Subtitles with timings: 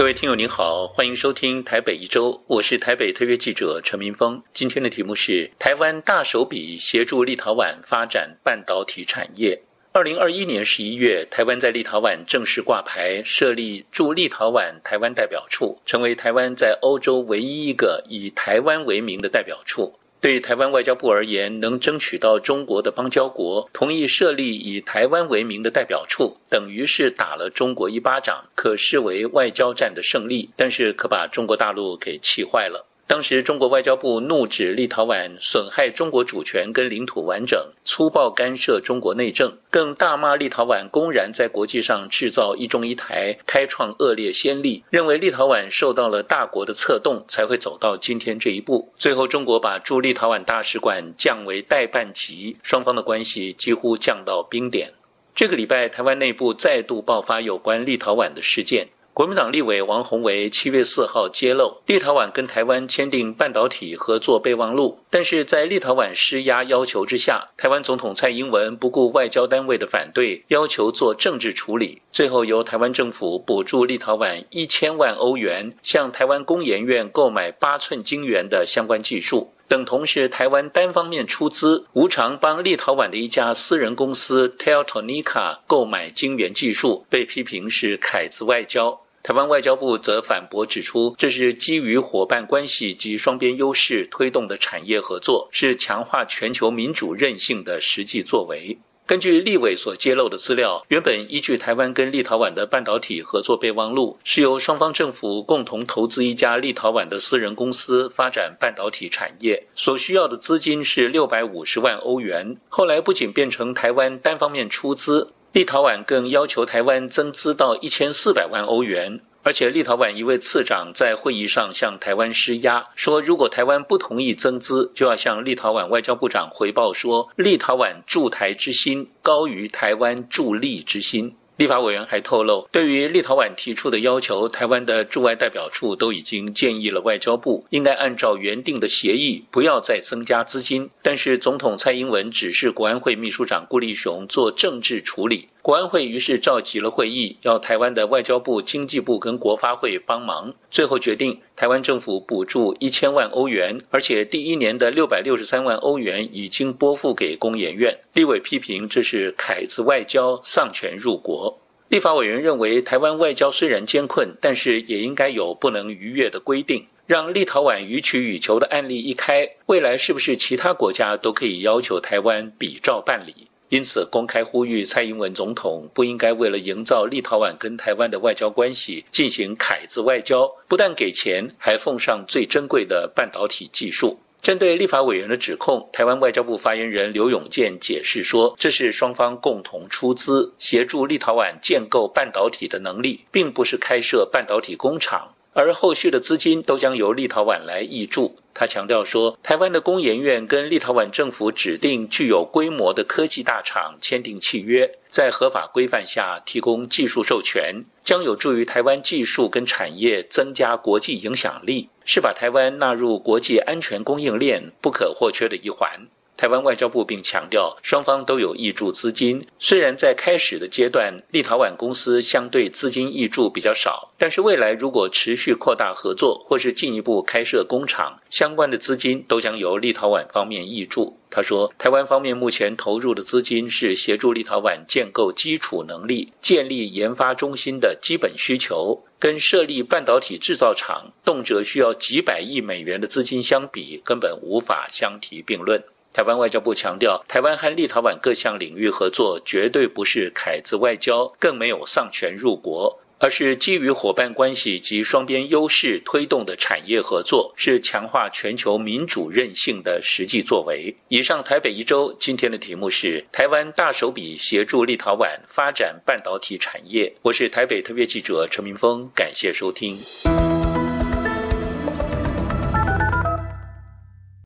[0.00, 4.42] 各位听友您好，欢迎收听台北一周，我是台北特约记者陈明峰。
[4.50, 9.60] 今天的题目是台湾大手笔协助立陶宛发展半导体产业。
[9.92, 19.99] 二零二一年十一月，台湾在立陶宛正式挂牌设立驻立陶宛台湾代表处，成为台湾在欧洲唯一一个以台湾为名的代表处。
[20.20, 32.86] 对台湾外交部而言，能争取到中国的邦交国同意设立以台湾为名的代表处，等于是打了中国一巴掌，可视为外交战的胜利，但是可把中国大陆给气坏了。
[33.10, 48.92] 当时，中国外交部怒指立陶宛损害中国主权跟领土完整，粗暴干涉中国内政，更大骂立陶宛公然在国际上制造一中一台，开创恶劣先例，认为立陶宛受到了大国的策动，才会走到今天这一步。
[48.96, 54.92] 最后，中国把驻立陶宛大使馆降为代办级，双方的关系几乎降到冰点。
[55.34, 58.86] 这个礼拜，台湾内部再度爆发有关立陶宛的事件。
[59.12, 79.52] 国民党立委王宏维七月四号揭露，立陶宛跟台湾签订半导体合作备忘录，但是在立陶宛施压要求之下，台湾总统蔡英文不顾外交单位的反对，要求做政治处理，最后由台湾政府补助立陶宛一千万欧元，向台湾工研院购买八寸晶圆的相关技术。
[79.70, 89.00] 等同是台湾单方面出资，无偿帮立陶宛的一家私人公司 Teltonika 购买晶圆技术，被批评是凯子外交。
[89.22, 98.76] 台湾外交部则反驳指出，这是基于伙伴关系及双边优势推动的产业合作，是强化全球民主韧性的实际作为。
[99.10, 112.56] 根据立委所揭露的资料，原本依据台湾跟立陶宛的半导体合作备忘录，是由双方政府共同投资一家立陶宛的私人公司发展半导体产业，所需要的资金是六百五十万欧元。
[112.68, 119.22] 后来不仅变成台湾单方面出资，立陶宛更要求台湾增资到一千四百万欧元。
[119.42, 131.34] 而且，立陶宛一位次长在会议上向台湾施压，说如果台湾不同意增资，就要向立陶宛外交部长回报说，立陶宛驻台之心高于台湾驻立之心。
[131.56, 140.88] 立法委员还透露，对于立陶宛提出的要求，台湾的驻外代表处都已经建议了外交部，应该按照原定的协议，不要再增加资金。
[141.02, 145.48] 但是，总统蔡英文指示国安会秘书长顾立雄做政治处理。
[145.62, 150.54] 国安会于是召集了会议，要台湾的外交部、经济部跟国发会帮忙。
[150.70, 157.98] 最后决定，台湾政府补助一千万欧元，而且第一年的六百六十三万欧元已经拨付给工研院。
[158.14, 161.58] 立委批评这是凯子外交，丧权入国。
[161.88, 173.48] 立法委员认为，台湾外交虽然艰困，但是也应该有不能逾越的规定，让立陶宛予取予求的案例一开，未来是不是其他国家都可以要求台湾比照办理？
[173.70, 184.18] 因此，公开呼吁蔡英文总统不应该为了营造立陶宛跟台湾的外交关系进行凯子外交，不但给钱，还奉上最珍贵的半导体技术。
[184.42, 195.34] 针对立法委员的指控，台湾外交部发言人刘永健解释说，这是双方共同出资协助立陶宛建构半导体的能力，并不是开设半导体工厂。
[195.52, 198.36] 而后续的资金都将由立陶宛来挹注。
[198.60, 216.08] 他强调说，台湾的工研院跟立陶宛政府指定具有规模的科技大厂签订契约，在合法规范下提供技术授权，将有助于台湾技术跟产业增加国际影响力，是把台湾纳入国际安全供应链不可或缺的一环。
[216.40, 219.46] 台湾外交部并强调，双方都有挹注资金。
[219.58, 231.14] 虽然在开始的阶段，立陶宛公司相对资金挹注比较少，但是未来如果持续扩大合作，或是进一步开设工厂，相关的资金都将由立陶宛方面挹注。
[231.28, 245.84] 他说，台湾方面目前投入的资金是协助立陶宛建构基础能力、建立研发中心的基本需求，跟设立半导体制造厂动辄需要几百亿美元的资金相比，根本无法相提并论。
[246.12, 260.94] 台湾外交部强调，台湾和立陶宛各项领域合作绝对不是凯子外交，更没有丧权入国，而是基于伙伴关系及双边优势推动的产业合作，是强化全球民主韧性的实际作为。
[261.08, 267.14] 以上台北一周今天的题目是台湾大手笔协助立陶宛发展半导体产业。
[267.22, 269.96] 我是台北特约记者陈明峰，感谢收听。